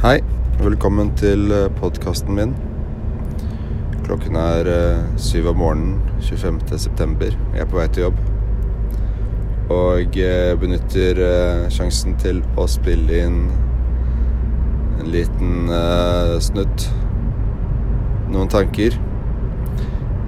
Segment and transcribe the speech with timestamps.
[0.00, 0.22] Hei,
[0.56, 2.54] velkommen til podkasten min.
[4.06, 6.78] Klokken er eh, syv om morgenen 25.
[6.80, 7.34] september.
[7.52, 8.22] Jeg er på vei til jobb.
[9.76, 10.16] Og
[10.62, 13.36] benytter eh, sjansen til å spille inn
[15.02, 16.88] en liten eh, snutt.
[18.32, 18.96] Noen tanker.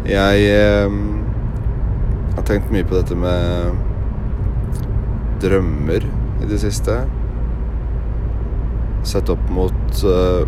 [0.05, 1.01] Jeg eh,
[2.37, 3.73] har tenkt mye på dette med
[5.41, 6.05] drømmer
[6.45, 7.01] i det siste
[9.07, 10.43] sett opp mot uh,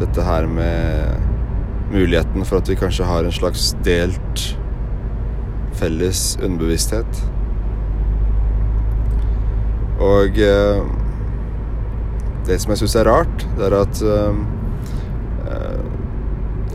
[0.00, 4.44] dette her med muligheten for at vi kanskje har en slags delt
[5.76, 7.22] felles underbevissthet.
[10.02, 10.84] Og uh,
[12.46, 14.36] det som jeg syns er rart, det er at uh,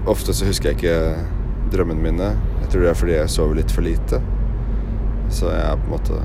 [0.10, 0.98] ofte så husker jeg ikke
[1.72, 2.30] drømmene mine.
[2.63, 4.22] Jeg tror det er fordi jeg sover litt for lite.
[5.32, 6.18] Så jeg er på en måte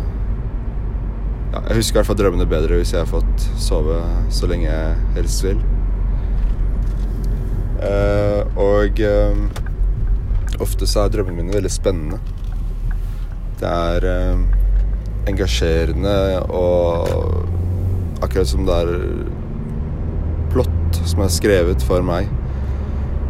[1.56, 3.96] ja, Jeg husker i hvert fall drømmene bedre hvis jeg har fått sove
[4.34, 5.60] så lenge jeg helst vil.
[7.76, 9.46] Uh, og um,
[10.65, 12.21] ofte så er drømmene mine veldig spennende.
[13.60, 14.46] Det er um,
[15.29, 16.16] engasjerende
[16.52, 17.09] og
[18.24, 18.93] akkurat som det er
[20.52, 22.29] plott som er skrevet for meg.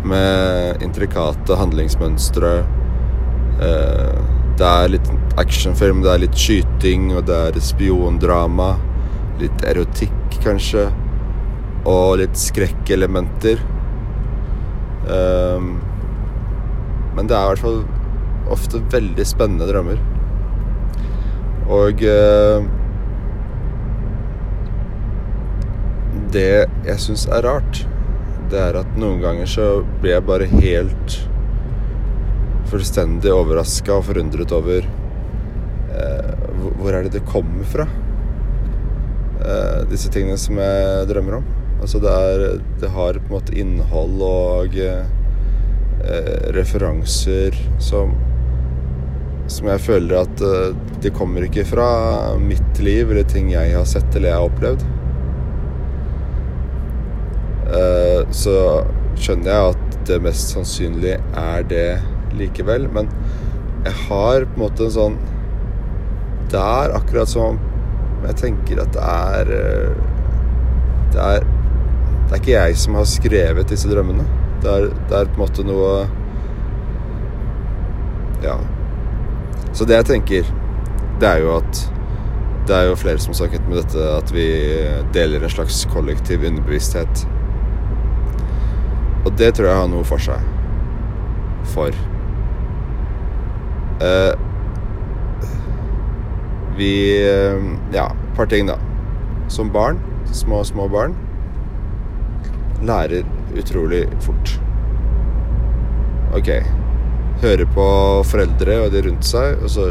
[0.07, 2.57] Med intrikate handlingsmønstre.
[4.57, 5.09] Det er litt
[5.41, 6.03] actionfilm.
[6.05, 8.75] Det er litt skyting, og det er spiondrama.
[9.41, 10.87] Litt erotikk, kanskje.
[11.87, 13.61] Og litt skrekkelementer.
[15.07, 15.77] Um,
[17.17, 17.85] men det er i hvert fall
[18.53, 20.01] ofte veldig spennende drømmer.
[21.73, 22.67] Og uh,
[26.33, 26.49] Det
[26.85, 27.85] jeg syns er rart,
[28.51, 29.67] det er at noen ganger så
[30.03, 31.15] blir jeg bare helt
[32.71, 34.87] fullstendig overraska og forundret over
[36.87, 37.87] hvor er det det kommer fra?
[39.47, 41.47] Eh, disse tingene som jeg drømmer om.
[41.81, 45.05] Altså det er Det har på en måte innhold og eh,
[46.57, 48.15] referanser som
[49.49, 53.85] Som jeg føler at uh, det kommer ikke fra mitt liv eller ting jeg har
[53.87, 54.87] sett eller jeg har opplevd.
[58.35, 58.57] så
[59.19, 61.87] skjønner jeg at det mest sannsynlig er det
[62.39, 63.09] likevel, men
[63.87, 65.19] jeg har på en måte en sånn
[66.51, 67.59] det er akkurat som
[68.27, 69.97] jeg tenker at det er eh,
[71.13, 71.47] Det er
[72.27, 74.25] Det er ikke jeg som har skrevet disse drømmene.
[74.63, 75.91] Det er, det er på en måte noe
[78.43, 78.57] Ja.
[79.73, 80.49] Så det jeg tenker,
[81.21, 81.85] det er jo at
[82.67, 84.47] det er jo flere som har snakket med dette at vi
[85.15, 87.27] deler en slags kollektiv underbevissthet.
[89.25, 90.43] Og det tror jeg har noe for seg.
[91.75, 91.95] For
[96.77, 96.91] vi
[97.29, 97.63] eh,
[97.93, 98.77] Ja, et par ting, da.
[99.49, 100.01] Som barn,
[100.33, 101.15] små, små barn,
[102.85, 103.25] lærer
[103.57, 104.59] utrolig fort.
[106.37, 106.51] OK.
[107.41, 107.87] Hører på
[108.27, 109.91] foreldre og de rundt seg, og så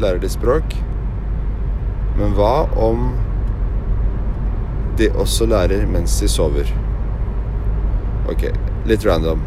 [0.00, 0.76] lærer de språk.
[2.18, 3.10] Men hva om
[4.98, 6.70] de også lærer mens de sover?
[8.30, 8.46] OK,
[8.88, 9.42] litt random.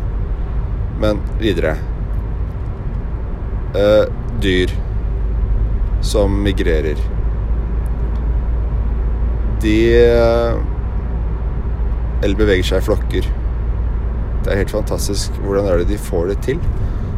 [1.01, 1.77] Men videre.
[3.75, 4.05] Uh,
[4.41, 4.71] dyr
[6.05, 6.99] som migrerer.
[9.61, 9.77] De
[12.23, 13.27] Eller beveger seg i flokker.
[14.45, 15.35] Det er helt fantastisk.
[15.43, 16.61] Hvordan er det de får det til?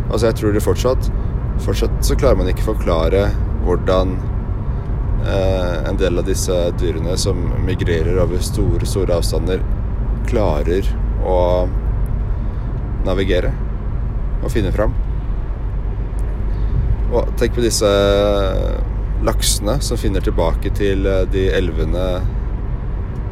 [0.09, 1.11] Altså, jeg tror det fortsatt
[1.59, 3.25] Fortsatt så klarer man ikke forklare
[3.65, 4.13] hvordan
[5.27, 9.59] eh, en del av disse dyrene som migrerer over store, store avstander,
[10.29, 10.87] klarer
[11.27, 11.67] å
[13.03, 13.51] navigere
[14.39, 14.95] og finne fram.
[17.09, 17.89] Og tenk på disse
[19.25, 22.05] laksene som finner tilbake til eh, de elvene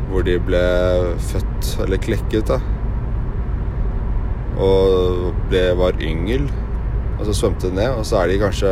[0.07, 0.61] hvor de ble
[1.29, 2.57] født, eller klekket, da.
[4.63, 6.47] Og ble, var yngel,
[7.17, 8.71] og så svømte de ned, og så er de kanskje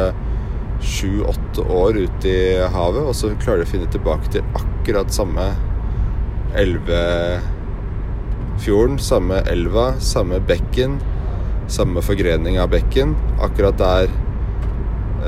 [0.85, 5.45] sju-åtte år ute i havet, og så klarer de å finne tilbake til akkurat samme
[6.55, 7.43] elvefjorden,
[9.01, 10.91] samme elva, samme bekken,
[11.67, 13.09] samme forgrening av bekken,
[13.43, 14.07] akkurat der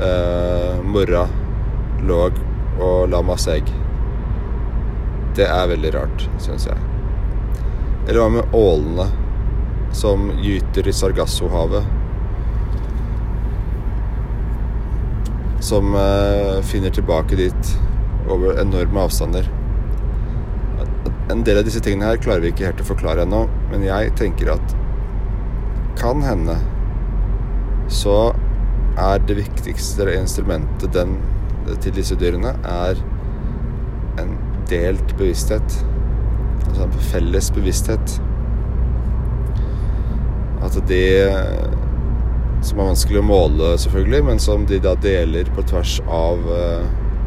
[0.02, 1.26] eh, mora
[2.06, 2.20] lå
[2.78, 3.70] og la masse egg.
[5.38, 6.78] Det er veldig rart, syns jeg.
[8.06, 9.08] Eller hva med ålene
[9.94, 11.84] som gyter i Sargassohavet?
[15.64, 17.76] Som eh, finner tilbake dit
[18.28, 19.48] over enorme avstander.
[21.28, 24.14] En del av disse tingene her klarer vi ikke helt å forklare ennå, men jeg
[24.16, 24.76] tenker at
[25.98, 26.54] kan hende
[27.90, 28.30] så
[28.98, 31.18] er det viktigste instrumentet den,
[31.82, 32.98] til disse dyrene, er
[34.18, 34.34] en
[34.70, 35.84] delt bevissthet.
[36.68, 38.20] altså en felles bevissthet.
[40.62, 41.32] At det
[42.62, 46.82] Som er vanskelig å måle, selvfølgelig, men som de da deler på tvers av uh,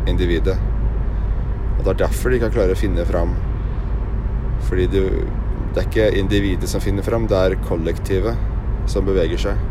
[0.06, 0.58] individet.
[1.78, 3.32] Og det er derfor de kan klare å finne fram.
[4.68, 5.24] Fordi du,
[5.72, 8.36] det er ikke individet som finner fram, det er kollektivet
[8.92, 9.71] som beveger seg.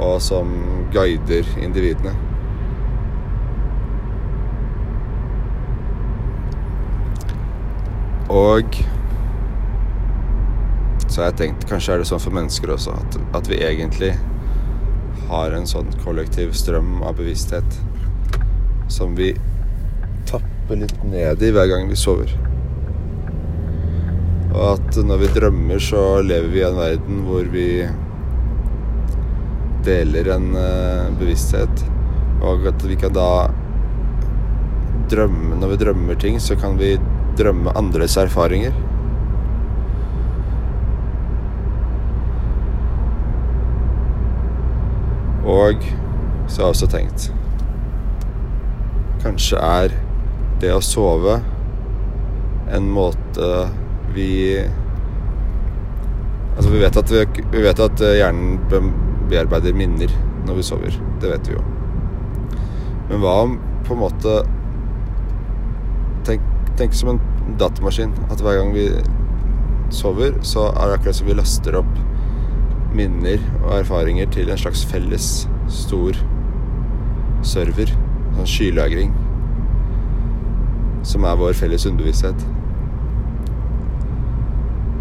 [0.00, 0.50] Og som
[0.94, 2.14] guider individene.
[8.30, 8.76] Og
[11.10, 14.12] så har jeg tenkt kanskje er det sånn for mennesker også at, at vi egentlig
[15.30, 17.80] har en sånn kollektiv strøm av bevissthet
[18.90, 19.32] som vi
[20.30, 22.30] tapper litt ned i hver gang vi sover.
[24.50, 27.66] Og at når vi drømmer, så lever vi i en verden hvor vi
[29.84, 31.84] deler en uh, bevissthet.
[32.44, 33.50] Og at vi kan da
[35.10, 36.94] drømme Når vi drømmer ting, så kan vi
[37.38, 38.72] drømme andres erfaringer.
[45.50, 45.84] Og
[46.46, 47.30] så har jeg også tenkt
[49.22, 49.94] Kanskje er
[50.60, 51.40] det å sove
[52.70, 53.48] en måte
[54.14, 54.30] vi
[56.56, 58.58] Altså, vi vet at, vi, vi vet at hjernen
[59.30, 60.12] bearbeider minner
[60.46, 60.96] når vi sover.
[61.22, 61.64] Det vet vi jo.
[63.10, 64.40] Men hva om på en måte
[66.28, 66.42] Tenk,
[66.76, 67.20] tenk som en
[67.58, 68.12] datamaskin.
[68.30, 68.84] At hver gang vi
[69.90, 71.94] sover, så er det akkurat som vi laster opp
[72.94, 75.30] minner og erfaringer til en slags felles
[75.70, 76.18] stor
[77.46, 77.90] server.
[78.36, 79.14] Sånn skylagring.
[81.06, 82.44] Som er vår felles underbevissthet.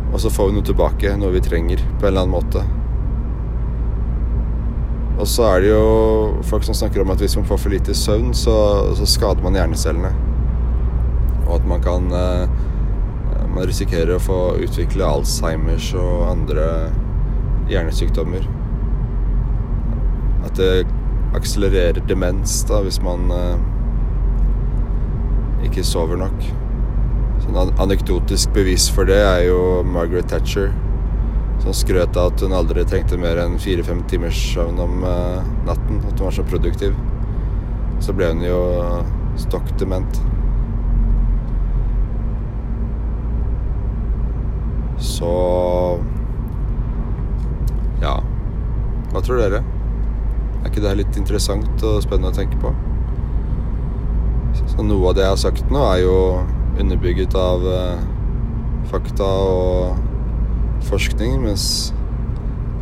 [0.10, 2.64] Og så får vi noe tilbake, noe vi trenger, på en eller annen måte.
[5.20, 5.84] Og så er det jo
[6.48, 8.56] folk som snakker om at hvis man får for lite søvn, så,
[8.96, 10.14] så skader man hjernecellene.
[11.48, 12.50] Og at man kan eh,
[13.50, 16.66] Man risikerer å få utvikle Alzheimers og andre
[17.68, 18.46] hjernesykdommer.
[20.46, 20.86] At det
[21.36, 23.58] akselererer demens da hvis man eh,
[25.68, 26.46] ikke sover nok.
[27.44, 30.70] Sånn anekdotisk bevis for det er jo Margaret Thatcher.
[31.60, 36.00] Som skrøt av at hun aldri trengte mer enn fire-fem timers søvn om uh, natten.
[36.08, 36.96] At hun var så produktiv.
[38.00, 38.60] Så ble hun jo
[39.40, 40.22] stokk dement.
[45.00, 45.34] Så
[48.00, 48.20] Ja.
[49.12, 49.64] Hva tror dere?
[50.60, 52.72] Er ikke det litt interessant og spennende å tenke på?
[54.60, 56.16] Så noe av det jeg har sagt nå, er jo
[56.80, 58.04] underbygget av uh,
[58.92, 60.09] fakta og
[60.88, 61.94] forskning, mens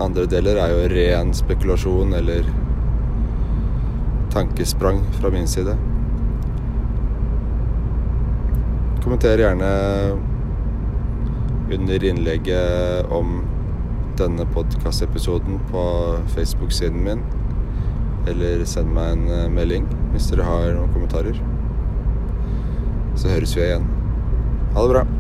[0.04, 2.48] andre deler er jo ren spekulasjon eller
[4.34, 5.74] tankesprang fra min side.
[9.02, 9.72] Kommenter gjerne
[11.74, 13.42] under innlegget om
[14.18, 15.84] denne podkastepisoden på
[16.36, 17.24] Facebook-siden min.
[18.28, 21.40] Eller send meg en eh, melding hvis dere har noen kommentarer.
[23.18, 23.88] Så høres vi igjen.
[24.76, 25.17] Ha det bra.